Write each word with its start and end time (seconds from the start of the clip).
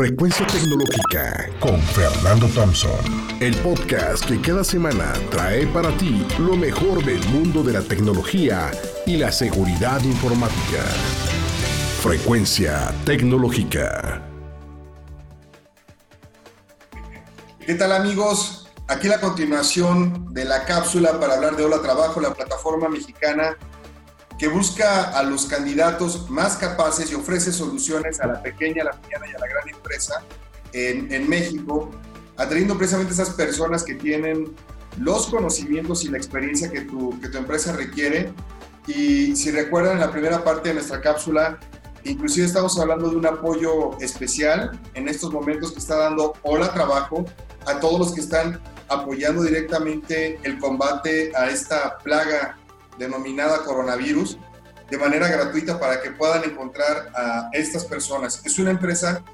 Frecuencia 0.00 0.46
Tecnológica 0.46 1.50
con 1.60 1.78
Fernando 1.78 2.48
Thompson. 2.54 2.90
El 3.38 3.54
podcast 3.56 4.24
que 4.24 4.40
cada 4.40 4.64
semana 4.64 5.12
trae 5.30 5.66
para 5.66 5.94
ti 5.98 6.26
lo 6.38 6.56
mejor 6.56 7.04
del 7.04 7.22
mundo 7.28 7.62
de 7.62 7.74
la 7.74 7.82
tecnología 7.82 8.70
y 9.04 9.18
la 9.18 9.30
seguridad 9.30 10.02
informática. 10.02 10.82
Frecuencia 12.00 12.94
Tecnológica. 13.04 14.22
¿Qué 17.66 17.74
tal 17.74 17.92
amigos? 17.92 18.70
Aquí 18.88 19.06
la 19.06 19.20
continuación 19.20 20.32
de 20.32 20.46
la 20.46 20.64
cápsula 20.64 21.20
para 21.20 21.34
hablar 21.34 21.56
de 21.56 21.64
Hola 21.64 21.82
Trabajo, 21.82 22.22
la 22.22 22.32
plataforma 22.32 22.88
mexicana 22.88 23.58
que 24.40 24.48
busca 24.48 25.10
a 25.10 25.22
los 25.22 25.44
candidatos 25.44 26.30
más 26.30 26.56
capaces 26.56 27.12
y 27.12 27.14
ofrece 27.14 27.52
soluciones 27.52 28.22
a 28.22 28.26
la 28.26 28.42
pequeña, 28.42 28.80
a 28.80 28.84
la 28.86 28.92
mediana 29.02 29.26
y 29.26 29.34
a 29.34 29.38
la 29.38 29.46
gran 29.46 29.68
empresa 29.68 30.22
en, 30.72 31.12
en 31.12 31.28
México, 31.28 31.90
atrayendo 32.38 32.78
precisamente 32.78 33.12
esas 33.12 33.28
personas 33.34 33.84
que 33.84 33.96
tienen 33.96 34.56
los 34.96 35.26
conocimientos 35.26 36.04
y 36.04 36.08
la 36.08 36.16
experiencia 36.16 36.70
que 36.70 36.80
tu, 36.80 37.20
que 37.20 37.28
tu 37.28 37.36
empresa 37.36 37.72
requiere. 37.72 38.32
Y 38.86 39.36
si 39.36 39.50
recuerdan 39.50 39.96
en 39.96 40.00
la 40.00 40.10
primera 40.10 40.42
parte 40.42 40.70
de 40.70 40.76
nuestra 40.76 41.02
cápsula, 41.02 41.60
inclusive 42.04 42.46
estamos 42.46 42.78
hablando 42.80 43.10
de 43.10 43.16
un 43.16 43.26
apoyo 43.26 43.98
especial 44.00 44.80
en 44.94 45.06
estos 45.06 45.30
momentos 45.34 45.72
que 45.72 45.80
está 45.80 45.96
dando 45.96 46.32
Hola 46.44 46.72
Trabajo 46.72 47.26
a 47.66 47.78
todos 47.78 47.98
los 47.98 48.12
que 48.14 48.22
están 48.22 48.58
apoyando 48.88 49.42
directamente 49.42 50.40
el 50.44 50.58
combate 50.58 51.30
a 51.36 51.50
esta 51.50 51.98
plaga 51.98 52.56
denominada 53.00 53.64
coronavirus 53.64 54.38
de 54.90 54.98
manera 54.98 55.28
gratuita 55.28 55.80
para 55.80 56.02
que 56.02 56.10
puedan 56.10 56.44
encontrar 56.44 57.10
a 57.14 57.48
estas 57.52 57.84
personas. 57.84 58.42
Es 58.44 58.58
una 58.58 58.70
empresa 58.70 59.24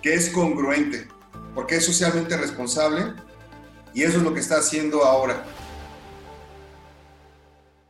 que 0.00 0.14
es 0.14 0.30
congruente, 0.30 1.08
porque 1.54 1.76
es 1.76 1.84
socialmente 1.84 2.36
responsable 2.36 3.14
y 3.92 4.04
eso 4.04 4.18
es 4.18 4.22
lo 4.22 4.32
que 4.32 4.40
está 4.40 4.58
haciendo 4.58 5.04
ahora. 5.04 5.44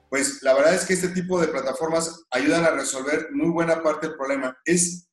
Pues 0.08 0.42
la 0.42 0.54
verdad 0.54 0.74
es 0.74 0.84
que 0.86 0.94
este 0.94 1.08
tipo 1.08 1.40
de 1.40 1.48
plataformas 1.48 2.24
ayudan 2.30 2.64
a 2.64 2.70
resolver 2.70 3.28
muy 3.32 3.50
buena 3.50 3.82
parte 3.82 4.08
del 4.08 4.16
problema. 4.16 4.56
Es 4.64 5.08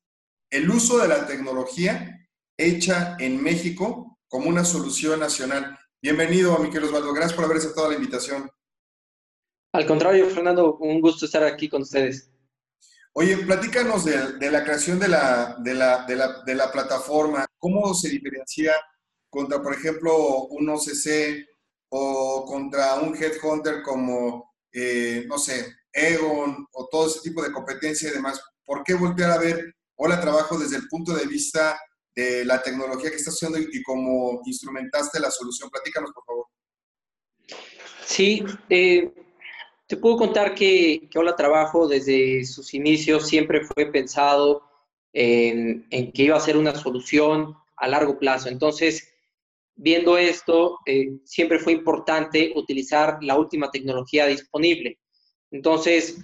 el 0.50 0.70
uso 0.70 0.98
de 1.00 1.08
la 1.08 1.28
tecnología 1.28 2.18
hecha 2.58 3.16
en 3.20 3.44
México 3.44 4.18
como 4.28 4.50
una 4.50 4.64
solución 4.64 5.20
nacional. 5.20 5.78
Bienvenido, 6.02 6.58
Miquel 6.60 6.86
Osvaldo. 6.86 7.14
Gracias 7.14 7.34
por 7.34 7.46
haber 7.46 7.58
aceptado 7.58 7.90
la 7.90 7.96
invitación. 7.96 8.50
Al 9.78 9.86
contrario, 9.86 10.28
Fernando, 10.32 10.76
un 10.78 11.00
gusto 11.00 11.28
estar 11.28 11.44
aquí 11.44 11.70
con 11.70 11.84
ustedes. 11.84 12.32
Oye, 13.14 13.38
platícanos 13.38 14.06
de, 14.06 14.50
la 14.50 14.64
creación 14.64 14.98
de 14.98 15.08
la, 15.08 15.56
de, 15.60 16.56
la, 16.56 16.72
plataforma. 16.72 17.46
¿Cómo 17.60 17.94
se 17.94 18.10
diferencia 18.10 18.74
contra, 19.30 19.62
por 19.62 19.76
ejemplo, 19.76 20.46
un 20.48 20.68
OCC 20.68 21.46
o 21.90 22.44
contra 22.48 22.96
un 22.96 23.16
headhunter 23.16 23.84
como, 23.84 24.52
eh, 24.72 25.26
no 25.28 25.38
sé, 25.38 25.76
Egon 25.94 26.66
o 26.72 26.88
todo 26.90 27.06
ese 27.06 27.20
tipo 27.20 27.44
de 27.44 27.52
competencia 27.52 28.10
y 28.10 28.14
demás? 28.14 28.42
¿Por 28.66 28.84
qué 28.84 28.96
voltear 28.96 29.30
a 29.30 29.38
ver 29.38 29.76
Hola 29.98 30.20
Trabajo 30.20 30.58
desde 30.58 30.78
el 30.78 30.88
punto 30.88 31.14
de 31.14 31.28
vista 31.28 31.80
de 32.16 32.44
la 32.46 32.64
tecnología 32.64 33.12
que 33.12 33.18
estás 33.18 33.36
haciendo 33.36 33.60
y, 33.60 33.70
y 33.72 33.84
cómo 33.84 34.42
instrumentaste 34.44 35.20
la 35.20 35.30
solución? 35.30 35.70
Platícanos, 35.70 36.10
por 36.14 36.26
favor. 36.26 36.48
Sí, 38.04 38.44
eh, 38.70 39.14
te 39.88 39.96
puedo 39.96 40.18
contar 40.18 40.54
que, 40.54 41.08
que 41.10 41.18
Hola 41.18 41.36
Trabajo 41.36 41.88
desde 41.88 42.44
sus 42.46 42.74
inicios 42.74 43.28
siempre 43.28 43.62
fue 43.62 43.86
pensado 43.92 44.64
en, 45.14 45.88
que 46.12 46.24
iba 46.24 46.36
a 46.36 46.42
ser 46.42 46.58
una 46.58 46.76
solución 46.76 47.56
a 47.78 47.88
largo 47.88 48.20
plazo. 48.20 48.50
Entonces, 48.50 49.14
viendo 49.76 50.18
esto, 50.18 50.80
eh, 50.86 51.18
siempre 51.24 51.60
fue 51.60 51.74
importante 51.74 52.52
utilizar 52.56 53.18
la 53.22 53.38
última 53.38 53.72
tecnología 53.72 54.28
disponible. 54.28 55.00
Entonces, 55.52 56.18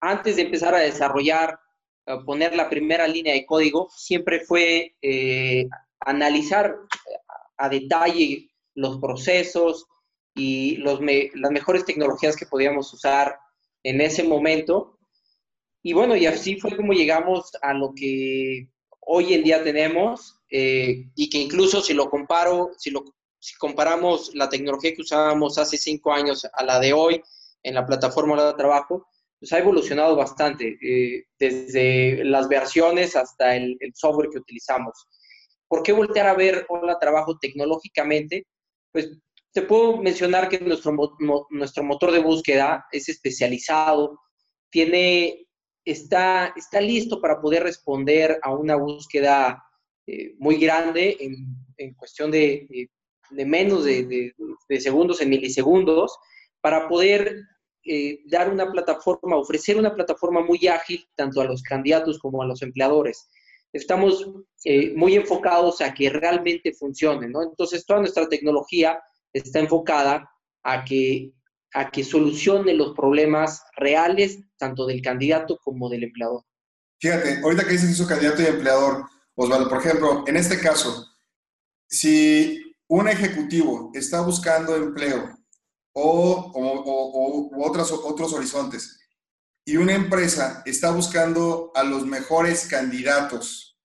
antes 0.00 0.36
de 0.36 0.42
empezar 0.42 0.74
a 0.74 0.80
desarrollar, 0.80 1.58
poner 2.26 2.54
la 2.54 2.68
primera 2.68 3.08
línea 3.08 3.32
de 3.32 3.46
código, 3.46 3.88
siempre 3.96 4.40
fue 4.40 4.94
eh, 5.00 5.66
analizar 6.00 6.76
a 7.56 7.68
detalle 7.68 8.50
los 8.74 8.98
procesos, 8.98 9.86
y 10.34 10.76
los 10.76 11.00
las 11.00 11.50
mejores 11.50 11.84
tecnologías 11.84 12.36
que 12.36 12.46
podíamos 12.46 12.92
usar 12.92 13.38
en 13.82 14.00
ese 14.00 14.24
momento. 14.24 14.98
Y 15.82 15.92
bueno, 15.92 16.16
y 16.16 16.26
así 16.26 16.58
fue 16.58 16.76
como 16.76 16.92
llegamos 16.92 17.52
a 17.62 17.74
lo 17.74 17.92
que 17.94 18.68
hoy 19.00 19.34
en 19.34 19.44
día 19.44 19.62
tenemos 19.62 20.40
eh, 20.50 21.10
y 21.14 21.28
que 21.28 21.38
incluso 21.38 21.80
si 21.80 21.94
lo 21.94 22.08
comparo, 22.08 22.70
si 22.78 22.90
lo 22.90 23.04
si 23.38 23.54
comparamos 23.56 24.34
la 24.34 24.48
tecnología 24.48 24.94
que 24.94 25.02
usábamos 25.02 25.58
hace 25.58 25.76
cinco 25.76 26.14
años 26.14 26.46
a 26.50 26.64
la 26.64 26.80
de 26.80 26.94
hoy 26.94 27.22
en 27.62 27.74
la 27.74 27.84
plataforma 27.84 28.42
de 28.42 28.54
trabajo, 28.54 29.06
pues 29.38 29.52
ha 29.52 29.58
evolucionado 29.58 30.16
bastante, 30.16 30.78
eh, 30.80 31.26
desde 31.38 32.24
las 32.24 32.48
versiones 32.48 33.16
hasta 33.16 33.54
el, 33.54 33.76
el, 33.80 33.92
software 33.94 34.30
que 34.30 34.38
utilizamos. 34.38 34.94
¿Por 35.68 35.82
qué 35.82 35.92
voltear 35.92 36.26
a 36.26 36.34
ver 36.34 36.64
Hola 36.70 36.98
Trabajo 36.98 37.36
tecnológicamente? 37.38 38.46
Pues 38.90 39.10
te 39.54 39.62
puedo 39.62 39.98
mencionar 39.98 40.48
que 40.48 40.58
nuestro, 40.58 40.92
nuestro 41.50 41.84
motor 41.84 42.10
de 42.10 42.18
búsqueda 42.18 42.86
es 42.90 43.08
especializado, 43.08 44.20
tiene, 44.68 45.46
está, 45.84 46.52
está 46.56 46.80
listo 46.80 47.20
para 47.20 47.40
poder 47.40 47.62
responder 47.62 48.40
a 48.42 48.52
una 48.52 48.74
búsqueda 48.74 49.62
eh, 50.08 50.34
muy 50.38 50.56
grande 50.56 51.16
en, 51.20 51.36
en 51.76 51.94
cuestión 51.94 52.32
de, 52.32 52.88
de, 53.30 53.46
menos 53.46 53.84
de, 53.84 54.34
de, 54.68 54.80
segundos, 54.80 55.20
en 55.20 55.30
milisegundos, 55.30 56.18
para 56.60 56.88
poder 56.88 57.40
eh, 57.84 58.22
dar 58.26 58.50
una 58.50 58.72
plataforma, 58.72 59.36
ofrecer 59.36 59.76
una 59.76 59.94
plataforma 59.94 60.40
muy 60.40 60.66
ágil 60.66 61.06
tanto 61.14 61.40
a 61.40 61.44
los 61.44 61.62
candidatos 61.62 62.18
como 62.18 62.42
a 62.42 62.46
los 62.46 62.60
empleadores. 62.62 63.30
Estamos 63.72 64.28
eh, 64.64 64.92
muy 64.96 65.14
enfocados 65.14 65.80
a 65.80 65.94
que 65.94 66.10
realmente 66.10 66.72
funcione, 66.72 67.28
¿no? 67.28 67.40
Entonces, 67.44 67.86
toda 67.86 68.00
nuestra 68.00 68.28
tecnología 68.28 69.00
está 69.34 69.58
enfocada 69.58 70.30
a 70.62 70.84
que, 70.84 71.32
a 71.74 71.90
que 71.90 72.04
solucione 72.04 72.72
los 72.72 72.94
problemas 72.94 73.62
reales 73.76 74.38
tanto 74.56 74.86
del 74.86 75.02
candidato 75.02 75.58
como 75.62 75.90
del 75.90 76.04
empleador. 76.04 76.42
Fíjate, 77.00 77.40
ahorita 77.42 77.64
que 77.64 77.72
dices 77.72 77.90
eso, 77.90 78.06
candidato 78.06 78.40
y 78.40 78.46
empleador, 78.46 79.04
Osvaldo, 79.34 79.68
por 79.68 79.78
ejemplo, 79.78 80.24
en 80.26 80.36
este 80.36 80.58
caso, 80.58 81.06
si 81.88 82.76
un 82.88 83.08
ejecutivo 83.08 83.90
está 83.94 84.22
buscando 84.22 84.76
empleo 84.76 85.36
o, 85.92 86.52
o, 86.54 87.50
o 87.50 87.68
otros, 87.68 87.92
otros 87.92 88.32
horizontes 88.32 89.00
y 89.66 89.76
una 89.76 89.94
empresa 89.94 90.62
está 90.64 90.92
buscando 90.92 91.72
a 91.74 91.82
los 91.82 92.06
mejores 92.06 92.66
candidatos, 92.66 93.76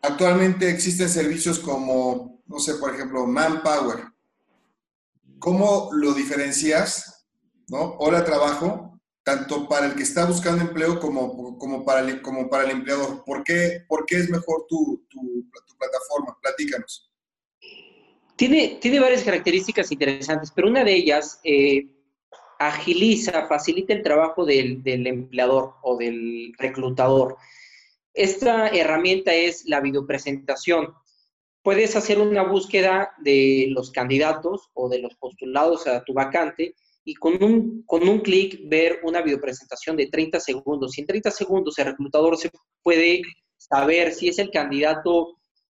actualmente 0.00 0.70
existen 0.70 1.08
servicios 1.08 1.58
como 1.58 2.37
no 2.48 2.58
sé, 2.58 2.74
por 2.74 2.94
ejemplo, 2.94 3.26
Manpower. 3.26 4.04
¿Cómo 5.38 5.90
lo 5.92 6.14
diferencias? 6.14 7.26
¿No? 7.68 7.96
Hola 7.98 8.24
trabajo, 8.24 8.98
tanto 9.22 9.68
para 9.68 9.86
el 9.86 9.94
que 9.94 10.02
está 10.02 10.24
buscando 10.24 10.64
empleo 10.64 10.98
como, 10.98 11.58
como, 11.58 11.84
para, 11.84 12.00
el, 12.00 12.22
como 12.22 12.48
para 12.48 12.64
el 12.64 12.70
empleador. 12.70 13.22
¿Por 13.24 13.44
qué, 13.44 13.84
por 13.86 14.06
qué 14.06 14.16
es 14.16 14.30
mejor 14.30 14.64
tu, 14.68 15.06
tu, 15.08 15.46
plataforma? 15.78 16.36
Platícanos. 16.42 17.12
Tiene, 18.34 18.78
tiene 18.80 18.98
varias 18.98 19.22
características 19.22 19.92
interesantes, 19.92 20.50
pero 20.50 20.68
una 20.68 20.82
de 20.82 20.94
ellas 20.94 21.40
eh, 21.44 21.88
agiliza, 22.58 23.46
facilita 23.46 23.92
el 23.92 24.02
trabajo 24.02 24.44
del, 24.44 24.82
del 24.82 25.06
empleador 25.06 25.74
o 25.82 25.96
del 25.96 26.54
reclutador. 26.58 27.36
Esta 28.14 28.68
herramienta 28.68 29.34
es 29.34 29.66
la 29.66 29.80
videopresentación 29.80 30.94
puedes 31.62 31.96
hacer 31.96 32.18
una 32.18 32.42
búsqueda 32.42 33.10
de 33.18 33.66
los 33.70 33.90
candidatos 33.90 34.70
o 34.74 34.88
de 34.88 35.00
los 35.00 35.14
postulados 35.16 35.86
a 35.86 36.02
tu 36.04 36.14
vacante 36.14 36.74
y 37.04 37.14
con 37.14 37.42
un, 37.42 37.82
con 37.86 38.06
un 38.08 38.20
clic 38.20 38.60
ver 38.64 39.00
una 39.02 39.22
videopresentación 39.22 39.96
de 39.96 40.08
30 40.08 40.40
segundos. 40.40 40.96
Y 40.96 41.00
en 41.00 41.06
30 41.06 41.30
segundos 41.30 41.78
el 41.78 41.86
reclutador 41.86 42.36
se 42.36 42.50
puede 42.82 43.22
saber 43.56 44.12
si 44.12 44.28
es 44.28 44.38
el 44.38 44.50
candidato 44.50 45.38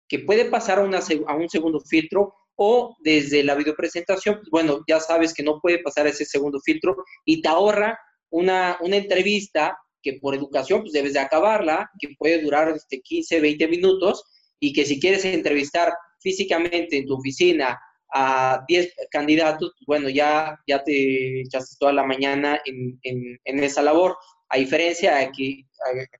que 0.08 0.20
puede 0.20 0.46
pasar 0.46 0.78
a, 0.78 0.82
una, 0.82 1.00
a 1.26 1.36
un 1.36 1.48
segundo 1.48 1.80
filtro 1.80 2.34
o 2.56 2.96
desde 3.00 3.44
la 3.44 3.54
videopresentación, 3.54 4.36
pues 4.36 4.48
bueno, 4.50 4.80
ya 4.88 4.98
sabes 4.98 5.32
que 5.32 5.42
no 5.42 5.60
puede 5.60 5.78
pasar 5.78 6.06
ese 6.06 6.24
segundo 6.24 6.60
filtro 6.60 6.96
y 7.24 7.40
te 7.40 7.48
ahorra 7.48 7.98
una, 8.30 8.78
una 8.80 8.96
entrevista 8.96 9.78
que 10.02 10.14
por 10.14 10.34
educación 10.34 10.80
pues 10.80 10.92
debes 10.92 11.12
de 11.12 11.20
acabarla, 11.20 11.88
que 12.00 12.08
puede 12.18 12.42
durar 12.42 12.70
este 12.70 13.00
15, 13.00 13.40
20 13.40 13.68
minutos 13.68 14.24
y 14.60 14.72
que 14.72 14.84
si 14.84 14.98
quieres 15.00 15.24
entrevistar 15.24 15.92
físicamente 16.20 16.98
en 16.98 17.06
tu 17.06 17.14
oficina 17.14 17.78
a 18.12 18.64
10 18.66 18.94
candidatos, 19.10 19.72
bueno, 19.86 20.08
ya, 20.08 20.58
ya 20.66 20.82
te 20.82 21.42
echaste 21.42 21.76
toda 21.78 21.92
la 21.92 22.04
mañana 22.04 22.58
en, 22.64 22.98
en, 23.02 23.64
esa 23.64 23.82
labor. 23.82 24.16
A 24.48 24.56
diferencia 24.56 25.16
de 25.16 25.30
que 25.30 25.68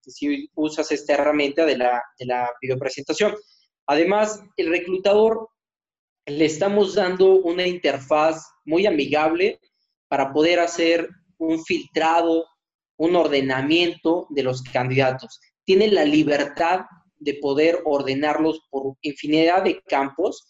que 0.02 0.10
si 0.10 0.50
usas 0.54 0.90
esta 0.92 1.14
herramienta 1.14 1.64
de 1.64 1.78
la, 1.78 2.02
de 2.18 2.26
la 2.26 2.50
videopresentación. 2.60 3.34
Además, 3.86 4.42
el 4.56 4.68
reclutador 4.68 5.48
le 6.26 6.44
estamos 6.44 6.94
dando 6.94 7.36
una 7.36 7.66
interfaz 7.66 8.46
muy 8.64 8.86
amigable 8.86 9.60
para 10.08 10.32
poder 10.32 10.60
hacer 10.60 11.08
un 11.38 11.64
filtrado, 11.64 12.46
un 12.98 13.16
ordenamiento 13.16 14.26
de 14.30 14.42
los 14.42 14.62
candidatos. 14.62 15.40
Tiene 15.64 15.88
la 15.88 16.04
libertad 16.04 16.80
de 17.18 17.34
poder 17.34 17.80
ordenarlos 17.84 18.60
por 18.70 18.96
infinidad 19.02 19.64
de 19.64 19.80
campos 19.82 20.48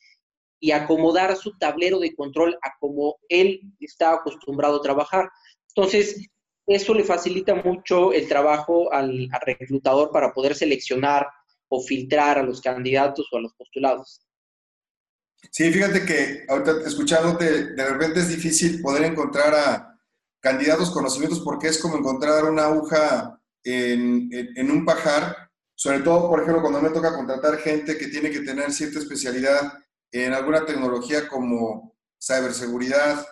y 0.60 0.72
acomodar 0.72 1.36
su 1.36 1.56
tablero 1.58 1.98
de 2.00 2.14
control 2.14 2.58
a 2.62 2.72
como 2.80 3.16
él 3.28 3.60
está 3.80 4.14
acostumbrado 4.14 4.78
a 4.78 4.82
trabajar. 4.82 5.30
Entonces, 5.74 6.28
eso 6.68 6.92
le 6.92 7.04
facilita 7.04 7.54
mucho 7.54 8.12
el 8.12 8.28
trabajo 8.28 8.92
al, 8.92 9.28
reclutador 9.46 10.10
para 10.10 10.32
poder 10.32 10.54
seleccionar 10.54 11.26
o 11.68 11.80
filtrar 11.80 12.38
a 12.38 12.42
los 12.42 12.60
candidatos 12.60 13.26
o 13.32 13.38
a 13.38 13.40
los 13.40 13.54
postulados. 13.54 14.20
Sí, 15.50 15.72
fíjate 15.72 16.04
que 16.04 16.44
ahorita 16.48 16.82
escuchándote, 16.86 17.74
de 17.74 17.84
repente 17.84 18.20
es 18.20 18.28
difícil 18.28 18.82
poder 18.82 19.04
encontrar 19.04 19.54
a 19.54 19.98
candidatos 20.40 20.90
conocimientos 20.90 21.40
porque 21.40 21.68
es 21.68 21.80
como 21.80 21.96
encontrar 21.96 22.44
una 22.44 22.66
aguja 22.66 23.40
en, 23.64 24.28
en, 24.32 24.70
un 24.70 24.84
pajar, 24.84 25.47
sobre 25.78 26.00
todo, 26.00 26.28
por 26.28 26.40
ejemplo, 26.40 26.60
cuando 26.60 26.82
me 26.82 26.90
toca 26.90 27.14
contratar 27.14 27.56
gente 27.58 27.96
que 27.96 28.08
tiene 28.08 28.32
que 28.32 28.40
tener 28.40 28.72
cierta 28.72 28.98
especialidad 28.98 29.74
en 30.10 30.32
alguna 30.32 30.66
tecnología 30.66 31.28
como 31.28 31.96
ciberseguridad 32.20 33.24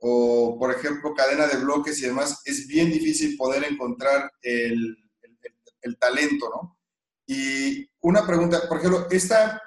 o, 0.00 0.58
por 0.58 0.70
ejemplo, 0.70 1.14
cadena 1.14 1.46
de 1.46 1.64
bloques 1.64 1.98
y 1.98 2.02
demás, 2.02 2.42
es 2.44 2.66
bien 2.66 2.90
difícil 2.90 3.38
poder 3.38 3.64
encontrar 3.64 4.30
el, 4.42 4.94
el, 5.80 5.98
talento, 5.98 6.50
¿no? 6.50 6.78
Y 7.26 7.88
una 8.00 8.26
pregunta, 8.26 8.68
por 8.68 8.76
ejemplo, 8.76 9.06
esta, 9.10 9.62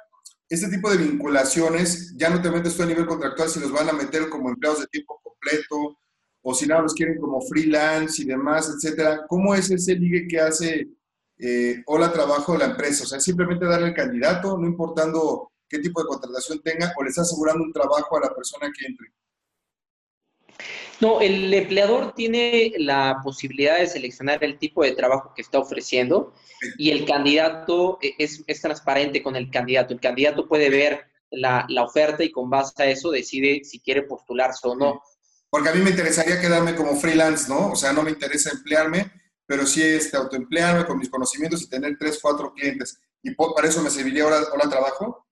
este 0.48 0.70
tipo 0.70 0.92
de 0.92 0.98
vinculaciones, 0.98 2.16
ya 2.18 2.30
no 2.30 2.40
te 2.40 2.52
metes 2.52 2.78
tú 2.78 2.84
a 2.84 2.86
nivel 2.86 3.08
contractual 3.08 3.50
si 3.50 3.60
los 3.60 3.72
van 3.72 3.90
a 3.90 3.94
meter 3.94 4.30
como 4.30 4.50
empleados 4.50 4.82
de 4.82 4.88
tiempo 4.88 5.20
completo 5.24 5.98
o 6.44 6.54
si 6.54 6.68
nada 6.68 6.84
los 6.84 6.94
quieren 6.94 7.20
como 7.20 7.42
freelance 7.42 8.22
y 8.22 8.26
demás, 8.26 8.70
etcétera. 8.70 9.26
¿Cómo 9.28 9.56
es 9.56 9.72
ese 9.72 9.96
ligue 9.96 10.28
que 10.28 10.40
hace 10.40 10.88
eh, 11.40 11.84
Hola 11.86 12.12
Trabajo 12.12 12.54
de 12.54 12.60
la 12.60 12.66
empresa? 12.66 13.04
O 13.04 13.08
sea, 13.08 13.20
simplemente 13.20 13.66
darle 13.66 13.88
el 13.88 13.94
candidato, 13.94 14.58
no 14.58 14.68
importando 14.68 15.52
qué 15.70 15.80
tipo 15.80 16.02
de 16.02 16.08
contratación 16.08 16.62
tenga 16.62 16.94
o 16.96 17.04
le 17.04 17.10
está 17.10 17.22
asegurando 17.22 17.64
un 17.64 17.74
trabajo 17.74 18.18
a 18.18 18.22
la 18.22 18.36
persona 18.36 18.72
que 18.78 18.86
entre? 18.86 19.08
No, 21.00 21.22
el 21.22 21.54
empleador 21.54 22.14
tiene 22.16 22.74
la 22.78 23.20
posibilidad 23.24 23.78
de 23.78 23.88
seleccionar 23.88 24.44
el 24.44 24.58
tipo 24.58 24.84
de 24.84 24.94
trabajo 24.94 25.34
que 25.36 25.44
está 25.44 25.60
ofreciendo 25.60 26.34
y 26.78 26.90
el 26.90 27.06
candidato 27.06 28.00
e, 28.02 28.16
es, 28.18 28.62
transparente 28.62 29.22
con 29.22 29.36
el 29.36 29.52
candidato. 29.52 29.94
El 29.94 30.00
candidato 30.00 30.48
puede 30.48 30.70
ver 30.72 31.06
la, 31.30 31.68
oferta 31.84 32.24
y 32.24 32.32
con 32.32 32.50
base 32.50 32.82
a 32.82 32.88
eso 32.88 33.12
decide 33.12 33.64
si 33.64 33.80
quiere 33.80 34.04
postularse 34.04 34.68
o 34.68 34.76
no. 34.76 35.04
Porque 35.50 35.70
a 35.70 35.74
mí 35.74 35.82
me 35.82 35.92
interesaría 35.92 36.42
quedarme 36.42 36.76
como 36.76 36.96
freelance, 36.96 37.48
¿no? 37.48 37.72
O 37.72 37.76
sea, 37.76 37.94
no 37.94 38.02
me 38.02 38.10
interesa 38.10 38.50
emplearme, 38.50 39.12
pero 39.48 39.66
sí 39.66 39.82
este, 39.82 40.18
autoemplearme 40.18 40.86
con 40.86 41.00
mis 41.00 41.10
conocimientos 41.10 41.64
y 41.64 41.70
tener 41.70 41.98
tres, 41.98 42.20
cuatro 42.22 42.54
clientes. 42.54 43.00
¿Y 43.24 43.32
para 43.32 43.68
eso 43.68 43.82
me 43.82 43.90
serviría 43.90 44.24
ahora, 44.24 44.42
ahora 44.52 44.70
trabajo? 44.70 45.26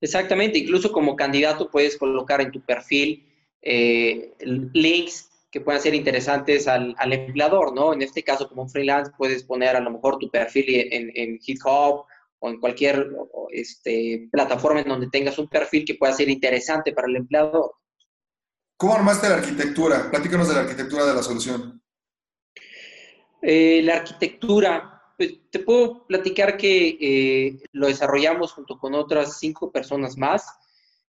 Exactamente, 0.00 0.58
incluso 0.58 0.90
como 0.90 1.16
candidato 1.16 1.70
puedes 1.70 1.98
colocar 1.98 2.40
en 2.40 2.50
tu 2.50 2.64
perfil 2.64 3.28
eh, 3.60 4.34
links 4.72 5.28
que 5.50 5.60
puedan 5.60 5.82
ser 5.82 5.94
interesantes 5.94 6.68
al, 6.68 6.94
empleador, 7.12 7.74
¿no? 7.74 7.92
En 7.92 8.02
este 8.02 8.22
caso, 8.22 8.48
como 8.48 8.62
un 8.62 8.70
freelance, 8.70 9.12
puedes 9.18 9.42
poner 9.42 9.76
a 9.76 9.80
lo 9.80 9.90
mejor 9.90 10.18
tu 10.18 10.30
perfil 10.30 10.64
en, 10.68 11.10
en 11.14 11.38
GitHub 11.40 12.04
o 12.38 12.48
en 12.48 12.60
cualquier 12.60 13.10
este, 13.50 14.28
plataforma 14.30 14.80
en 14.80 14.88
donde 14.88 15.08
tengas 15.10 15.38
un 15.38 15.48
perfil 15.48 15.84
que 15.84 15.96
pueda 15.96 16.12
ser 16.12 16.28
interesante 16.28 16.92
para 16.92 17.08
el 17.08 17.16
empleador. 17.16 17.72
¿Cómo 18.76 18.94
armaste 18.94 19.28
la 19.28 19.36
arquitectura? 19.36 20.08
Platícanos 20.10 20.48
de 20.48 20.54
la 20.54 20.60
arquitectura 20.60 21.04
de 21.04 21.14
la 21.14 21.22
solución. 21.22 21.82
Eh, 23.42 23.80
la 23.82 23.96
arquitectura, 23.96 25.00
pues, 25.16 25.34
te 25.50 25.58
puedo 25.58 26.06
platicar 26.06 26.56
que 26.56 26.96
eh, 27.00 27.62
lo 27.72 27.88
desarrollamos 27.88 28.52
junto 28.52 28.78
con 28.78 28.94
otras 28.94 29.38
cinco 29.38 29.70
personas 29.70 30.16
más. 30.16 30.46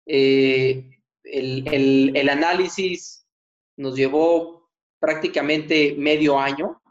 Eh, 0.06 0.98
el, 1.26 2.30
análisis 2.30 3.28
nos 3.76 3.98
llevó 3.98 4.70
prácticamente 5.00 5.94
medio 5.98 6.40
año. 6.40 6.82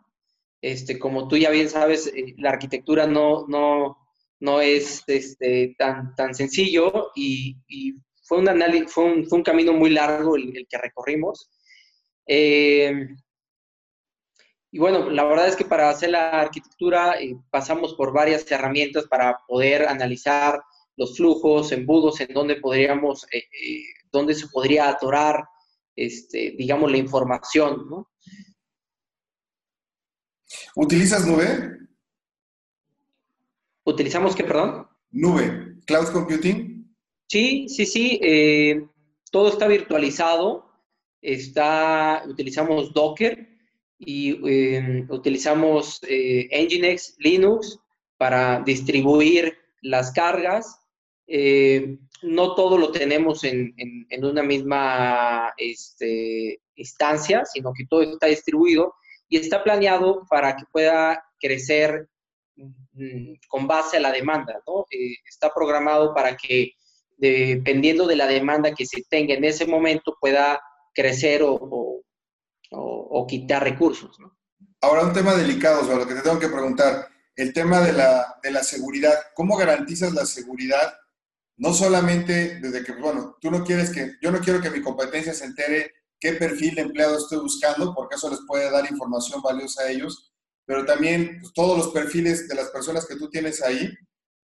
Este, 0.60 0.98
como 0.98 1.26
tú 1.26 1.38
ya 1.38 1.48
bien 1.48 1.70
sabes, 1.70 2.06
eh, 2.08 2.34
la 2.38 2.50
arquitectura 2.50 3.06
no, 3.06 3.46
no, 3.48 3.96
no 4.40 4.60
es 4.60 5.02
este, 5.06 5.74
tan, 5.78 6.14
tan 6.16 6.34
sencillo 6.34 7.12
y, 7.14 7.56
fue, 8.24 8.38
un 8.38 8.48
análisis, 8.50 8.92
fue, 8.92 9.04
un, 9.04 9.26
fue 9.26 9.38
un 9.38 9.44
camino 9.44 9.72
muy 9.72 9.88
largo 9.88 10.36
el, 10.36 10.66
que 10.68 10.78
recorrimos. 10.78 11.50
Y 14.70 14.78
bueno, 14.78 15.10
la 15.10 15.24
verdad 15.24 15.48
es 15.48 15.56
que 15.56 15.64
para 15.64 15.90
hacer 15.90 16.10
la 16.10 16.40
arquitectura 16.40 17.20
eh, 17.20 17.36
pasamos 17.50 17.94
por 17.94 18.12
varias 18.12 18.50
herramientas 18.50 19.06
para 19.06 19.38
poder 19.46 19.86
analizar 19.86 20.60
los 20.96 21.16
flujos, 21.16 21.72
embudos, 21.72 22.20
en 22.20 22.32
dónde 22.32 22.56
podríamos, 22.56 23.24
eh, 23.32 23.38
eh, 23.38 23.82
dónde 24.10 24.34
se 24.34 24.48
podría 24.48 24.88
atorar, 24.88 25.44
este, 25.94 26.54
digamos, 26.58 26.90
la 26.90 26.96
información, 26.96 27.88
¿no? 27.88 28.10
¿Utilizas 30.74 31.26
nube? 31.26 31.78
¿Utilizamos 33.84 34.34
qué, 34.34 34.44
perdón? 34.44 34.88
Nube, 35.10 35.76
cloud 35.86 36.12
computing. 36.12 36.94
Sí, 37.28 37.68
sí, 37.68 37.86
sí. 37.86 38.20
todo 39.30 39.48
está 39.48 39.66
virtualizado. 39.66 40.66
Está, 41.20 42.24
utilizamos 42.28 42.92
Docker 42.92 43.55
y 43.98 44.38
em, 44.48 45.06
utilizamos 45.10 46.00
eh, 46.08 46.48
Nginx, 46.52 47.16
Linux 47.18 47.78
para 48.16 48.60
distribuir 48.60 49.56
las 49.82 50.12
cargas. 50.12 50.78
Eh, 51.26 51.98
no 52.22 52.54
todo 52.54 52.78
lo 52.78 52.92
tenemos 52.92 53.44
en, 53.44 53.74
en, 53.76 54.24
una 54.24 54.42
misma 54.42 55.52
este, 55.56 56.60
instancia, 56.76 57.44
sino 57.44 57.72
que 57.72 57.84
todo 57.88 58.02
está 58.02 58.26
distribuido 58.26 58.94
y 59.28 59.38
está 59.38 59.62
planeado 59.62 60.24
para 60.28 60.56
que 60.56 60.64
pueda 60.70 61.24
crecer 61.40 62.08
mm, 62.56 63.34
con 63.48 63.66
base 63.66 63.96
a 63.96 64.00
la 64.00 64.12
demanda. 64.12 64.60
¿no? 64.66 64.86
Eh, 64.90 65.16
está 65.28 65.52
programado 65.52 66.14
para 66.14 66.36
que, 66.36 66.72
dependiendo 67.16 68.06
de 68.06 68.16
la 68.16 68.26
demanda 68.26 68.74
que 68.74 68.86
se 68.86 69.02
tenga 69.08 69.34
en 69.34 69.44
ese 69.44 69.66
momento, 69.66 70.16
pueda 70.20 70.60
crecer 70.94 71.42
o, 71.42 71.95
quitar 73.28 73.62
recursos. 73.62 74.18
¿no? 74.20 74.36
Ahora 74.80 75.04
un 75.04 75.12
tema 75.12 75.34
delicado, 75.34 75.84
sobre 75.84 75.98
lo 75.98 76.06
que 76.06 76.14
te 76.14 76.22
tengo 76.22 76.38
que 76.38 76.48
preguntar, 76.48 77.08
el 77.34 77.52
tema 77.52 77.80
de 77.80 77.92
la, 77.92 78.38
de 78.42 78.50
la 78.50 78.62
seguridad. 78.62 79.14
¿Cómo 79.34 79.56
garantizas 79.56 80.12
la 80.12 80.24
seguridad? 80.24 80.94
No 81.58 81.72
solamente 81.72 82.60
desde 82.60 82.84
que, 82.84 82.92
bueno, 82.92 83.36
tú 83.40 83.50
no 83.50 83.64
quieres 83.64 83.90
que, 83.90 84.14
yo 84.22 84.30
no 84.30 84.40
quiero 84.40 84.60
que 84.60 84.70
mi 84.70 84.82
competencia 84.82 85.34
se 85.34 85.44
entere 85.44 85.92
qué 86.18 86.32
perfil 86.32 86.74
de 86.74 86.82
empleado 86.82 87.18
estoy 87.18 87.38
buscando, 87.38 87.94
porque 87.94 88.16
eso 88.16 88.30
les 88.30 88.40
puede 88.46 88.70
dar 88.70 88.90
información 88.90 89.42
valiosa 89.42 89.82
a 89.82 89.90
ellos, 89.90 90.32
pero 90.64 90.84
también 90.84 91.38
pues, 91.40 91.52
todos 91.52 91.76
los 91.76 91.88
perfiles 91.88 92.48
de 92.48 92.54
las 92.54 92.70
personas 92.70 93.06
que 93.06 93.16
tú 93.16 93.28
tienes 93.30 93.62
ahí, 93.62 93.92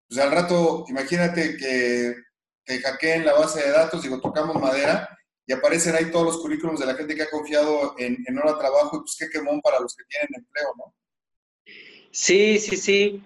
pues 0.08 0.20
al 0.20 0.32
rato, 0.32 0.84
imagínate 0.88 1.56
que 1.56 2.14
te 2.64 2.80
hackeen 2.80 3.24
la 3.24 3.34
base 3.34 3.62
de 3.62 3.70
datos, 3.70 4.02
digo, 4.02 4.20
tocamos 4.20 4.60
madera, 4.60 5.08
y 5.50 5.52
aparecen 5.52 5.96
ahí 5.96 6.12
todos 6.12 6.26
los 6.26 6.38
currículums 6.38 6.78
de 6.78 6.86
la 6.86 6.94
gente 6.94 7.12
que 7.16 7.22
ha 7.22 7.28
confiado 7.28 7.96
en, 7.98 8.22
en 8.24 8.38
hora 8.38 8.52
de 8.52 8.58
trabajo 8.60 8.98
y 8.98 9.00
pues 9.00 9.16
qué 9.18 9.28
quemón 9.28 9.60
para 9.60 9.80
los 9.80 9.96
que 9.96 10.04
tienen 10.04 10.28
empleo, 10.32 10.68
¿no? 10.78 10.94
Sí, 12.12 12.60
sí, 12.60 12.76
sí. 12.76 13.24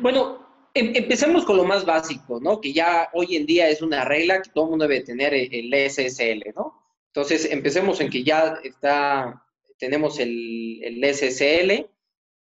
Bueno, 0.00 0.70
em, 0.72 0.96
empecemos 0.96 1.44
con 1.44 1.58
lo 1.58 1.64
más 1.64 1.84
básico, 1.84 2.40
¿no? 2.40 2.58
Que 2.58 2.72
ya 2.72 3.10
hoy 3.12 3.36
en 3.36 3.44
día 3.44 3.68
es 3.68 3.82
una 3.82 4.06
regla 4.06 4.40
que 4.40 4.48
todo 4.48 4.64
el 4.64 4.70
mundo 4.70 4.88
debe 4.88 5.04
tener 5.04 5.34
el, 5.34 5.74
SSL, 5.74 6.54
¿no? 6.56 6.82
Entonces, 7.08 7.44
empecemos 7.50 8.00
en 8.00 8.08
que 8.08 8.24
ya 8.24 8.58
está, 8.64 9.44
tenemos 9.78 10.18
el, 10.18 10.80
el 10.82 11.14
SSL, 11.14 11.86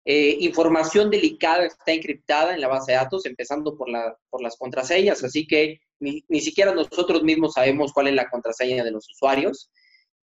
eh, 0.04 0.36
información 0.40 1.08
delicada 1.08 1.64
está 1.64 1.92
encriptada 1.92 2.54
en 2.54 2.60
la 2.60 2.68
base 2.68 2.92
de 2.92 2.98
datos, 2.98 3.24
empezando 3.24 3.74
por, 3.74 3.88
la, 3.88 4.18
por 4.28 4.42
las 4.42 4.58
contraseñas, 4.58 5.24
así 5.24 5.46
que 5.46 5.80
ni, 6.02 6.40
siquiera 6.40 6.74
nosotros 6.74 7.22
mismos 7.22 7.54
sabemos 7.54 7.92
cuál 7.92 8.08
es 8.08 8.14
la 8.14 8.28
contraseña 8.28 8.84
de 8.84 8.90
los 8.90 9.08
usuarios. 9.10 9.70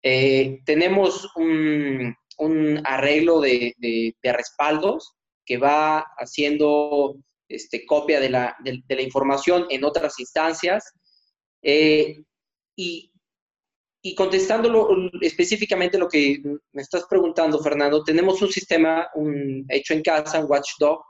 Eh, 0.01 0.59
tenemos 0.65 1.29
un, 1.35 2.15
arreglo 2.85 3.41
de, 3.41 4.15
respaldos 4.23 5.13
que 5.45 5.57
va 5.57 6.05
haciendo 6.17 7.15
este, 7.47 7.85
copia 7.85 8.19
de 8.19 8.29
la, 8.29 8.55
información 8.99 9.65
en 9.69 9.83
otras 9.83 10.19
instancias. 10.19 10.93
Eh, 11.61 12.23
y 12.75 13.13
y 14.05 14.15
contestándolo 14.15 14.89
específicamente 15.21 15.97
lo 15.97 16.09
que 16.09 16.41
me 16.73 16.81
estás 16.81 17.05
preguntando, 17.09 17.57
Fernando, 17.59 18.03
tenemos 18.03 18.41
un 18.41 18.51
sistema 18.51 19.07
un, 19.15 19.65
hecho 19.69 19.93
en 19.93 20.01
casa, 20.01 20.41
un 20.41 20.51
watchdog, 20.51 21.01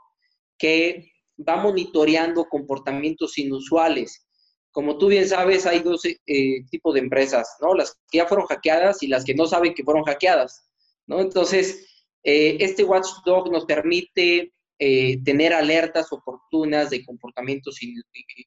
que 0.56 1.10
va 1.36 1.56
monitoreando 1.56 2.44
comportamientos 2.44 3.36
inusuales. 3.36 4.28
Como 4.74 4.98
tú 4.98 5.06
bien 5.06 5.28
sabes, 5.28 5.66
hay 5.66 5.78
dos 5.78 6.04
eh, 6.04 6.64
tipos 6.68 6.94
de 6.94 7.00
empresas, 7.00 7.48
¿no? 7.60 7.74
Las 7.74 7.92
que 8.10 8.18
ya 8.18 8.26
fueron 8.26 8.46
hackeadas 8.46 9.04
y 9.04 9.06
las 9.06 9.24
que 9.24 9.32
no 9.32 9.46
saben 9.46 9.72
que 9.72 9.84
fueron 9.84 10.02
hackeadas, 10.02 10.68
¿no? 11.06 11.20
Entonces, 11.20 11.86
eh, 12.24 12.56
este 12.58 12.82
watchdog 12.82 13.52
nos 13.52 13.66
permite 13.66 14.52
eh, 14.80 15.22
tener 15.22 15.52
alertas 15.52 16.10
oportunas 16.10 16.90
de 16.90 17.04
comportamientos 17.04 17.78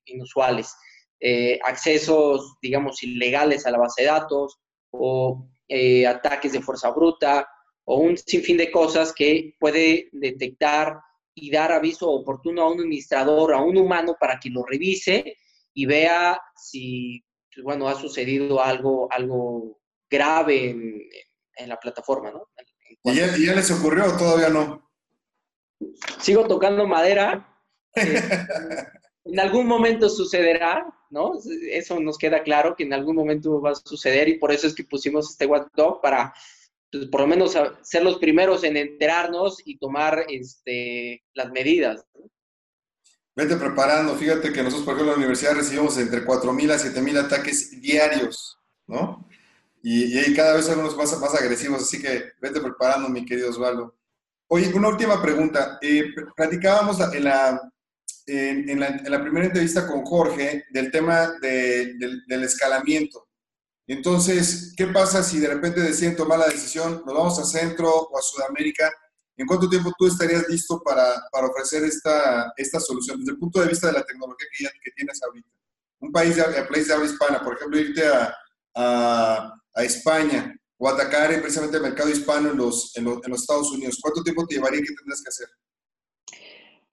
inusuales. 0.04 0.76
Eh, 1.22 1.60
accesos, 1.64 2.58
digamos, 2.62 3.02
ilegales 3.04 3.66
a 3.66 3.72
la 3.72 3.78
base 3.78 4.02
de 4.02 4.10
datos 4.10 4.60
o 4.92 5.48
ataques 6.10 6.52
de 6.52 6.62
fuerza 6.62 6.90
bruta 6.92 7.48
o 7.86 8.00
un 8.00 8.18
sinfín 8.18 8.58
de 8.58 8.70
cosas 8.70 9.14
que 9.14 9.54
puede 9.62 10.10
detectar 10.12 11.00
y 11.34 11.50
dar 11.52 11.72
aviso 11.72 12.10
oportuno 12.10 12.64
a 12.64 12.72
un 12.72 12.82
administrador, 12.82 13.54
a 13.54 13.62
un 13.62 13.78
humano 13.78 14.18
para 14.20 14.38
que 14.42 14.50
lo 14.50 14.66
revise 14.66 15.38
y 15.78 15.86
vea 15.86 16.42
si, 16.56 17.24
pues, 17.54 17.64
bueno, 17.64 17.88
ha 17.88 17.94
sucedido 17.94 18.64
algo, 18.64 19.08
algo 19.12 19.80
grave 20.10 20.72
en, 20.72 21.70
la 21.70 21.80
plataforma, 21.80 22.32
¿no? 22.32 22.50
¿Y 23.04 23.14
ya, 23.14 23.38
¿Y 23.38 23.46
ya, 23.46 23.54
les 23.54 23.70
ocurrió 23.70 24.06
o 24.08 24.18
todavía 24.18 24.50
no? 24.50 24.90
Sigo 26.20 26.48
tocando 26.48 26.88
madera. 26.88 27.62
en 27.94 29.40
algún 29.40 29.68
momento 29.68 30.10
sucederá, 30.10 30.84
¿no? 31.12 31.34
Eso 31.70 32.00
nos 32.00 32.18
queda 32.18 32.42
claro 32.42 32.76
que 32.76 32.84
en 32.84 32.94
algún 32.94 33.16
momento 33.16 33.62
va 33.62 33.72
a 33.72 33.76
suceder 33.76 34.30
y 34.30 34.40
por 34.40 34.52
eso 34.52 34.66
es 34.66 34.74
que 34.74 34.84
pusimos 34.84 35.30
este 35.30 35.46
WhatsApp 35.46 36.02
para, 36.02 36.34
pues, 36.92 37.06
por 37.06 37.22
lo 37.22 37.28
menos, 37.28 37.56
ser 37.84 38.02
los 38.02 38.18
primeros 38.18 38.64
en 38.64 38.78
enterarnos 38.78 39.62
y 39.64 39.78
tomar 39.78 40.26
este, 40.28 41.24
las 41.36 41.52
medidas. 41.52 42.04
Vete 43.38 43.56
preparando, 43.56 44.16
fíjate 44.16 44.52
que 44.52 44.64
nosotros, 44.64 44.84
por 44.84 44.96
ejemplo, 44.96 45.14
en 45.14 45.20
la 45.20 45.26
universidad 45.26 45.54
recibimos 45.54 45.96
entre 46.00 46.26
4.000 46.26 46.72
a 46.72 46.80
7.000 46.80 47.24
ataques 47.24 47.80
diarios, 47.80 48.58
¿no? 48.88 49.30
Y, 49.84 50.34
cada 50.34 50.56
vez 50.56 50.66
son 50.66 50.80
unos 50.80 50.98
más, 50.98 51.16
más 51.20 51.36
agresivos, 51.36 51.84
así 51.84 52.02
que 52.02 52.32
vete 52.42 52.60
preparando, 52.60 53.08
mi 53.10 53.24
querido 53.24 53.52
Osvaldo. 53.52 53.96
Oye, 54.48 54.74
una 54.74 54.88
última 54.88 55.22
pregunta. 55.22 55.78
Eh, 55.84 56.06
platicábamos 56.36 57.00
en 57.14 57.26
la, 57.26 57.62
en, 58.26 58.80
la, 58.80 59.22
primera 59.22 59.46
entrevista 59.46 59.86
con 59.86 60.04
Jorge 60.04 60.66
del 60.72 60.90
tema 60.90 61.34
del, 61.40 62.44
escalamiento. 62.44 63.28
Entonces, 63.86 64.74
¿qué 64.76 64.88
pasa 64.88 65.22
si 65.22 65.40
de 65.40 65.50
repente 65.50 65.82
deciden 65.82 66.16
tomar 66.16 66.40
la 66.40 66.48
decisión, 66.48 67.04
nos 67.06 67.16
vamos 67.16 67.38
a 67.38 67.46
Centro 67.46 67.88
o 67.88 68.18
a 68.18 68.22
Sudamérica? 68.24 68.92
¿En 69.38 69.46
cuánto 69.46 69.70
tiempo 69.70 69.94
tú 69.98 70.08
estarías 70.08 70.50
listo 70.50 70.82
para, 70.84 71.04
para 71.32 71.48
ofrecer 71.48 71.84
esta, 71.84 72.52
esta 72.58 72.80
solución 72.80 73.20
desde 73.20 73.34
el 73.34 73.38
punto 73.38 73.62
de 73.62 73.68
vista 73.68 73.88
de 73.88 73.94
la 73.94 74.04
tecnología 74.04 74.48
que, 74.52 74.64
ya, 74.64 74.72
que 74.84 74.92
tienes 74.92 75.22
ahorita? 75.24 75.50
Un 76.00 76.12
país 76.12 76.36
de, 76.36 76.44
país 76.64 76.88
de 76.88 76.94
habla 76.94 77.06
hispana, 77.06 77.44
por 77.44 77.56
ejemplo, 77.56 77.80
irte 77.80 78.06
a, 78.08 78.36
a, 78.76 79.54
a 79.76 79.84
España 79.84 80.56
o 80.78 80.90
atacar 80.90 81.30
precisamente 81.40 81.78
el 81.78 81.84
mercado 81.84 82.10
hispano 82.10 82.52
en 82.52 82.58
los, 82.58 82.96
en 82.98 83.04
los, 83.04 83.24
en 83.24 83.32
los 83.32 83.42
Estados 83.42 83.72
Unidos. 83.72 84.00
¿Cuánto 84.02 84.24
tiempo 84.24 84.46
te 84.46 84.56
llevaría 84.56 84.80
y 84.80 84.84
qué 84.84 84.94
tendrás 84.96 85.22
que 85.22 85.30
hacer? 85.30 85.48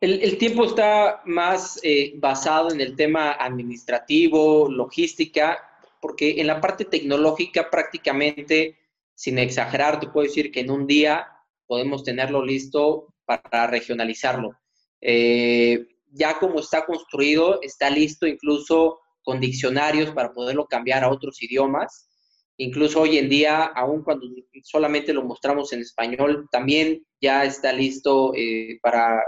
El, 0.01 0.37
tiempo 0.37 0.67
está 0.67 1.23
más 1.25 1.81
eh, 1.83 2.13
basado 2.17 2.71
en 2.71 2.81
el 2.83 2.95
tema 2.95 3.33
administrativo, 3.33 4.69
logística, 4.71 5.59
porque 5.99 6.43
en 6.43 6.47
la 6.47 6.61
parte 6.61 6.85
tecnológica 6.85 7.71
prácticamente, 7.71 8.77
sin 9.15 9.39
exagerar, 9.39 10.01
te 10.01 10.09
puedo 10.09 10.27
decir 10.27 10.53
que 10.53 10.61
en 10.61 10.71
un 10.71 10.87
día 10.87 11.27
podemos 11.67 12.05
tenerlo 12.05 12.45
listo 12.45 13.15
para 13.25 13.67
regionalizarlo. 13.67 14.53
Eh, 15.01 15.87
ya 16.13 16.39
como 16.39 16.61
está 16.61 16.87
construido, 16.87 17.61
está 17.63 17.91
listo 17.91 18.27
incluso 18.27 19.01
con 19.23 19.41
diccionarios 19.41 20.11
para 20.11 20.33
poderlo 20.33 20.67
cambiar 20.67 21.05
a 21.05 21.11
otros 21.11 21.43
idiomas. 21.43 22.09
Incluso 22.57 23.01
hoy 23.01 23.19
en 23.19 23.29
día, 23.29 23.65
aun 23.65 24.05
cuando 24.05 24.27
solamente 24.63 25.13
lo 25.13 25.25
mostramos 25.25 25.73
en 25.73 25.81
español, 25.81 26.47
también 26.53 27.05
ya 27.21 27.45
está 27.45 27.73
listo 27.73 28.33
eh, 28.37 28.79
para 28.81 29.23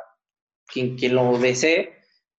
quien, 0.67 0.97
quien 0.97 1.15
lo 1.15 1.37
desee 1.39 1.97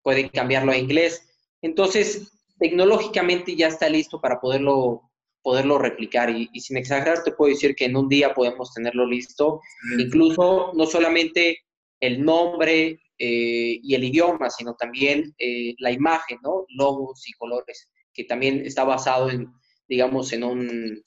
puede 0.08 0.30
cambiarlo 0.30 0.72
a 0.72 0.78
inglés. 0.78 1.28
Entonces, 1.62 2.32
tecnológicamente 2.60 3.58
ya 3.58 3.68
está 3.68 3.90
listo 3.90 4.22
para 4.22 4.40
poderlo, 4.40 5.07
poderlo 5.48 5.78
replicar 5.78 6.30
y, 6.30 6.50
sin 6.60 6.76
exagerar 6.76 7.24
te 7.24 7.32
puedo 7.32 7.54
decir 7.54 7.74
que 7.74 7.86
en 7.86 7.96
un 7.96 8.10
día 8.10 8.34
podemos 8.34 8.74
tenerlo 8.74 9.06
listo, 9.08 9.62
incluso 9.98 10.74
no 10.76 10.86
solamente 10.86 11.60
el 12.02 12.22
nombre 12.22 13.00
eh, 13.18 13.80
y 13.82 13.96
el 13.96 14.04
idioma, 14.04 14.50
sino 14.50 14.76
también 14.76 15.34
eh, 15.40 15.74
la 15.78 15.92
imagen, 15.92 16.38
¿no? 16.44 16.66
Logos 16.68 17.26
y 17.30 17.32
colores, 17.32 17.88
que 18.14 18.26
también 18.26 18.66
está 18.66 18.84
basado 18.84 19.30
en, 19.30 19.48
digamos, 19.88 20.34
en, 20.34 20.44
un, 20.44 21.02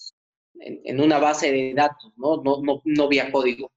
en, 0.55 1.01
una 1.03 1.19
base 1.19 1.53
de 1.53 1.75
datos, 1.75 2.11
¿no? 2.17 2.43
No, 2.43 2.63
no, 2.63 2.81
no 2.83 3.09
vía 3.09 3.31
código. 3.31 3.71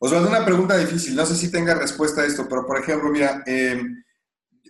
Osvaldo, 0.00 0.30
una 0.30 0.44
pregunta 0.44 0.76
difícil, 0.76 1.14
no 1.14 1.24
sé 1.26 1.36
si 1.36 1.48
tenga 1.48 1.76
respuesta 1.76 2.22
a 2.22 2.26
esto, 2.26 2.48
pero 2.48 2.66
por 2.66 2.80
ejemplo, 2.80 3.08
mira, 3.08 3.44
em, 3.46 4.02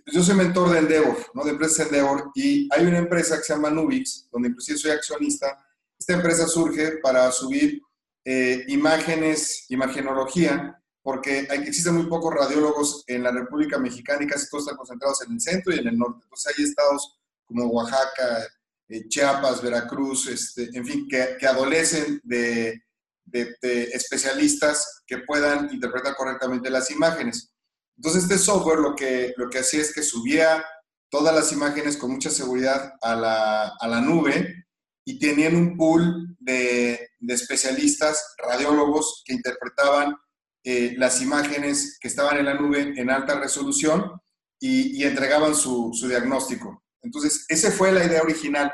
yo 0.05 0.23
soy 0.23 0.35
mentor 0.35 0.71
de 0.71 0.79
Endeavor, 0.79 1.17
¿no? 1.33 1.43
de 1.43 1.51
empresas 1.51 1.87
Endeavor, 1.87 2.31
y 2.35 2.67
hay 2.73 2.85
una 2.85 2.97
empresa 2.97 3.37
que 3.37 3.43
se 3.43 3.53
llama 3.53 3.69
Nubix, 3.69 4.27
donde 4.31 4.49
inclusive 4.49 4.77
soy 4.77 4.91
accionista. 4.91 5.57
Esta 5.97 6.13
empresa 6.13 6.47
surge 6.47 6.97
para 7.01 7.31
subir 7.31 7.81
eh, 8.25 8.63
imágenes, 8.67 9.65
imagenología, 9.69 10.79
porque 11.01 11.47
hay, 11.49 11.59
existen 11.59 11.95
muy 11.95 12.05
pocos 12.07 12.33
radiólogos 12.33 13.03
en 13.07 13.23
la 13.23 13.31
República 13.31 13.77
Mexicana 13.77 14.23
y 14.23 14.27
casi 14.27 14.49
todos 14.49 14.63
están 14.63 14.77
concentrados 14.77 15.21
en 15.23 15.33
el 15.33 15.41
centro 15.41 15.73
y 15.73 15.79
en 15.79 15.87
el 15.87 15.97
norte. 15.97 16.21
Entonces 16.23 16.53
hay 16.57 16.63
estados 16.63 17.17
como 17.45 17.65
Oaxaca, 17.65 18.47
eh, 18.89 19.07
Chiapas, 19.07 19.61
Veracruz, 19.61 20.27
este, 20.27 20.69
en 20.73 20.85
fin, 20.85 21.07
que, 21.09 21.35
que 21.39 21.47
adolecen 21.47 22.21
de 22.23 22.83
de, 23.25 23.89
especialistas 23.93 25.03
que 25.05 25.19
puedan 25.19 25.73
interpretar 25.73 26.15
correctamente 26.15 26.69
las 26.69 26.89
imágenes. 26.91 27.52
Entonces, 27.97 28.23
este 28.23 28.37
software 28.37 28.79
lo 28.79 28.95
que, 28.95 29.33
lo 29.37 29.49
que 29.49 29.59
hacía 29.59 29.81
es 29.81 29.93
que 29.93 30.03
subía 30.03 30.63
todas 31.09 31.33
las 31.35 31.51
imágenes 31.51 31.95
con 31.97 32.11
mucha 32.11 32.29
seguridad 32.29 32.93
a 33.01 33.15
la, 33.15 33.67
a 33.79 33.87
la 33.87 34.01
nube 34.01 34.65
y 35.05 35.19
tenían 35.19 35.55
un 35.55 35.77
pool 35.77 36.35
de, 36.39 37.09
de 37.19 37.33
especialistas, 37.33 38.35
radiólogos, 38.37 39.21
que 39.25 39.33
interpretaban 39.33 40.15
eh, 40.63 40.95
las 40.97 41.21
imágenes 41.21 41.97
que 41.99 42.07
estaban 42.07 42.37
en 42.37 42.45
la 42.45 42.53
nube 42.53 42.93
en 42.95 43.09
alta 43.09 43.39
resolución 43.39 44.11
y, 44.59 44.97
y 44.99 45.03
entregaban 45.03 45.55
su, 45.55 45.91
su 45.93 46.07
diagnóstico. 46.07 46.83
Entonces, 47.01 47.45
esa 47.49 47.69
fue 47.71 47.91
la 47.91 48.05
idea 48.05 48.21
original, 48.21 48.73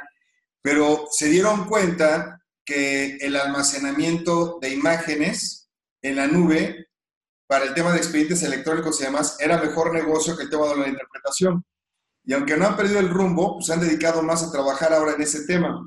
pero 0.62 1.08
se 1.12 1.30
dieron 1.30 1.66
cuenta 1.68 2.40
que 2.64 3.18
el 3.18 3.36
almacenamiento 3.36 4.60
de 4.62 4.70
imágenes 4.70 5.68
en 6.04 6.16
la 6.18 6.28
nube 6.28 6.89
para 7.50 7.66
el 7.66 7.74
tema 7.74 7.92
de 7.92 7.98
expedientes 7.98 8.44
electrónicos 8.44 9.02
y 9.02 9.06
demás 9.06 9.36
era 9.40 9.58
mejor 9.58 9.92
negocio 9.92 10.38
que 10.38 10.44
el 10.44 10.52
tema 10.52 10.68
de 10.68 10.78
la 10.78 10.88
interpretación. 10.88 11.66
Y 12.24 12.34
aunque 12.34 12.56
no 12.56 12.68
han 12.68 12.78
perdido 12.78 13.00
el 13.00 13.10
rumbo, 13.10 13.56
pues 13.56 13.72
han 13.72 13.80
dedicado 13.80 14.22
más 14.22 14.44
a 14.44 14.52
trabajar 14.52 14.94
ahora 14.94 15.14
en 15.14 15.24
ese 15.24 15.48
tema. 15.48 15.84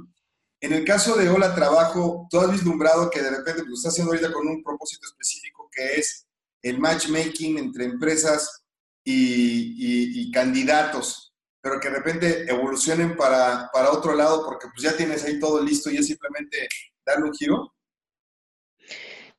En 0.60 0.72
el 0.72 0.84
caso 0.84 1.14
de 1.14 1.28
Hola 1.28 1.54
Trabajo, 1.54 2.26
tú 2.28 2.40
has 2.40 2.50
vislumbrado 2.50 3.08
que 3.10 3.22
de 3.22 3.30
repente 3.30 3.60
pues, 3.60 3.68
lo 3.68 3.74
está 3.74 3.90
haciendo 3.90 4.12
ahorita 4.12 4.32
con 4.32 4.48
un 4.48 4.60
propósito 4.64 5.06
específico 5.06 5.68
que 5.70 6.00
es 6.00 6.26
el 6.62 6.80
matchmaking 6.80 7.58
entre 7.58 7.84
empresas 7.84 8.64
y, 9.04 10.20
y 10.20 10.32
candidatos 10.32 11.32
pero 11.60 11.78
que 11.78 11.88
de 11.88 11.96
repente 11.96 12.50
evolucionen 12.50 13.16
para, 13.16 13.70
para, 13.72 13.92
otro 13.92 14.16
lado 14.16 14.44
porque 14.44 14.66
pues 14.66 14.82
ya 14.82 14.96
tienes 14.96 15.22
ahí 15.22 15.38
todo 15.38 15.62
listo 15.62 15.90
y 15.90 15.96
es 15.96 16.08
simplemente 16.08 16.66
darle 17.06 17.26
un 17.26 17.34
giro? 17.34 17.72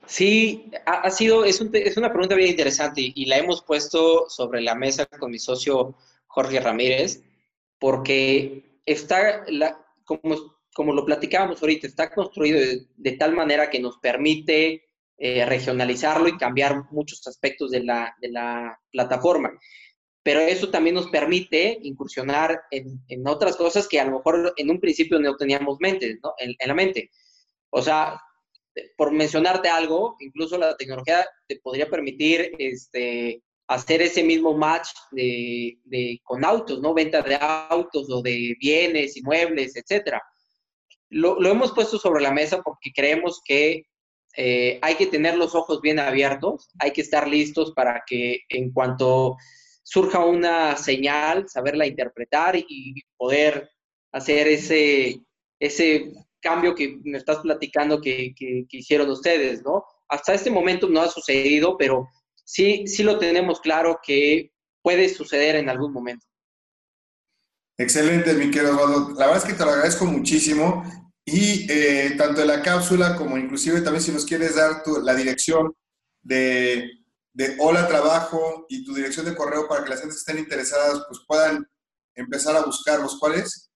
Sí, 0.05 0.69
ha, 0.85 1.09
sido, 1.09 1.45
es, 1.45 1.61
es, 1.73 1.97
una 1.97 2.11
pregunta 2.11 2.35
bien 2.35 2.49
interesante 2.49 3.01
y, 3.15 3.25
la 3.25 3.37
hemos 3.37 3.63
puesto 3.63 4.29
sobre 4.29 4.61
la 4.61 4.75
mesa 4.75 5.05
con 5.05 5.31
mi 5.31 5.39
socio 5.39 5.95
Jorge 6.27 6.59
Ramírez, 6.59 7.23
porque 7.79 8.79
está, 8.85 9.45
como, 10.03 10.57
como 10.73 10.93
lo 10.93 11.05
platicábamos 11.05 11.61
ahorita, 11.61 11.87
está 11.87 12.13
construido 12.13 12.59
de, 12.95 13.11
tal 13.13 13.33
manera 13.33 13.69
que 13.69 13.79
nos 13.79 13.97
permite 13.99 14.83
eh, 15.17 15.45
regionalizarlo 15.45 16.27
y 16.27 16.37
cambiar 16.37 16.91
muchos 16.91 17.25
aspectos 17.27 17.71
de 17.71 17.83
la, 17.83 18.79
plataforma 18.91 19.57
pero 20.25 20.39
eso 20.39 20.69
también 20.69 20.95
nos 20.95 21.07
permite 21.07 21.79
incursionar 21.83 22.61
en, 22.71 23.27
otras 23.27 23.57
cosas 23.57 23.89
que 23.89 23.99
a 23.99 24.05
lo 24.05 24.17
mejor 24.17 24.53
en 24.55 24.69
un 24.69 24.79
principio 24.79 25.19
no 25.19 25.35
teníamos 25.35 25.77
mente, 25.81 26.17
¿no? 26.23 26.33
en, 26.37 26.55
la 26.65 26.73
mente. 26.73 27.11
O 27.69 27.81
sea, 27.81 28.21
por 28.97 29.11
mencionarte 29.11 29.69
algo, 29.69 30.15
incluso 30.19 30.57
la 30.57 30.75
tecnología 30.75 31.25
te 31.47 31.59
podría 31.59 31.89
permitir 31.89 32.51
este, 32.57 33.43
hacer 33.67 34.01
ese 34.01 34.23
mismo 34.23 34.55
match 34.55 34.89
de, 35.11 36.19
con 36.23 36.43
autos, 36.43 36.81
¿no? 36.81 36.93
Venta 36.93 37.21
de 37.21 37.37
autos 37.39 38.09
o 38.09 38.21
de 38.21 38.55
bienes, 38.59 39.17
inmuebles, 39.17 39.75
etcétera. 39.75 40.21
lo, 41.09 41.45
hemos 41.47 41.71
puesto 41.73 41.97
sobre 41.97 42.21
la 42.21 42.31
mesa 42.31 42.61
porque 42.61 42.91
creemos 42.93 43.41
que 43.45 43.85
eh, 44.35 44.79
hay 44.81 44.95
que 44.95 45.07
tener 45.07 45.37
los 45.37 45.53
ojos 45.53 45.79
bien 45.81 45.99
abiertos, 45.99 46.69
hay 46.79 46.91
que 46.91 47.01
estar 47.01 47.27
listos 47.27 47.71
para 47.73 48.03
que 48.05 48.39
en 48.49 48.71
cuanto 48.71 49.37
surja 49.83 50.25
una 50.25 50.75
señal, 50.75 51.47
saberla 51.47 51.85
interpretar 51.85 52.55
y 52.55 52.95
poder 53.15 53.69
hacer 54.11 54.47
ese, 54.47 55.19
ese 55.59 56.13
cambio 56.43 56.75
que 56.75 56.99
me 57.03 57.17
estás 57.17 57.39
platicando 57.39 58.01
que, 58.01 58.35
que, 58.37 58.67
hicieron 58.69 59.09
ustedes, 59.09 59.63
¿no? 59.63 59.83
Hasta 60.09 60.33
este 60.33 60.51
momento 60.51 60.87
no 60.87 61.01
ha 61.01 61.07
sucedido, 61.07 61.77
pero 61.77 62.07
sí, 62.43 62.85
sí 62.85 63.01
lo 63.01 63.17
tenemos 63.17 63.61
claro 63.61 63.99
que 64.05 64.51
puede 64.83 65.09
suceder 65.09 65.55
en 65.55 65.69
algún 65.69 65.93
momento. 65.93 66.25
Excelente, 67.77 68.33
mi 68.33 68.51
querido 68.51 68.73
Eduardo. 68.73 69.11
La 69.17 69.27
verdad 69.27 69.37
es 69.37 69.45
que 69.45 69.57
te 69.57 69.65
lo 69.65 69.71
agradezco 69.71 70.05
muchísimo. 70.05 70.83
Y 71.25 71.71
eh, 71.71 72.15
tanto 72.17 72.41
en 72.41 72.47
la 72.47 72.61
cápsula 72.61 73.15
como 73.15 73.37
inclusive 73.37 73.79
también 73.79 74.03
si 74.03 74.11
nos 74.11 74.25
quieres 74.25 74.55
dar 74.55 74.83
la 75.03 75.15
dirección 75.15 75.73
de, 76.21 76.89
de, 77.31 77.55
Hola 77.59 77.87
Trabajo 77.87 78.65
y 78.67 78.83
tu 78.83 78.93
dirección 78.93 79.25
de 79.25 79.35
correo 79.35 79.69
para 79.69 79.83
que 79.83 79.89
las 79.89 80.01
gentes 80.01 80.17
que 80.17 80.31
estén 80.31 80.43
interesadas 80.43 81.05
pues 81.07 81.21
puedan 81.25 81.65
empezar 82.15 82.57
a 82.57 82.65
buscarlos. 82.65 83.17
¿Cuál 83.19 83.35
es? 83.35 83.71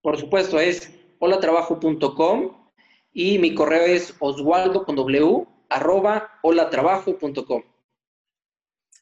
Por 0.00 0.18
supuesto, 0.18 0.58
es 0.58 0.90
holatrabajo.com 1.18 2.70
y 3.12 3.38
mi 3.38 3.54
correo 3.54 3.86
es 3.86 4.14
oswaldo 4.18 4.84
con 4.84 4.96
w 4.96 5.46
arroba 5.68 6.38
holatrabajo.com. 6.42 7.62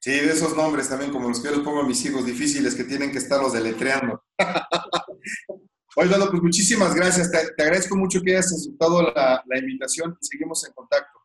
Sí, 0.01 0.11
de 0.11 0.33
esos 0.33 0.55
nombres 0.57 0.89
también, 0.89 1.11
como 1.11 1.29
los 1.29 1.41
que 1.41 1.49
yo 1.49 1.57
les 1.57 1.65
pongo 1.65 1.81
a 1.81 1.87
mis 1.87 2.05
hijos 2.05 2.27
difíciles 2.27 2.75
que 2.75 2.85
tienen 2.85 3.11
que 3.11 3.19
estarlos 3.19 3.55
deletreando. 3.55 4.23
Oye, 5.97 6.11
pues 6.31 6.43
muchísimas 6.43 6.95
gracias. 6.95 7.31
Te, 7.31 7.63
agradezco 7.63 7.97
mucho 7.97 8.21
que 8.21 8.33
hayas 8.33 8.53
aceptado 8.53 9.03
la, 9.03 9.43
la 9.47 9.59
invitación 9.59 10.17
y 10.21 10.27
seguimos 10.27 10.67
en 10.67 10.75
contacto. 10.75 11.21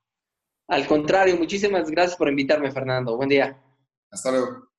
Al 0.67 0.87
contrario, 0.87 1.35
muchísimas 1.35 1.89
gracias 1.89 2.15
por 2.15 2.29
invitarme, 2.29 2.71
Fernando. 2.71 3.17
Buen 3.17 3.29
día. 3.29 3.61
Hasta 4.11 4.31
luego. 4.31 4.69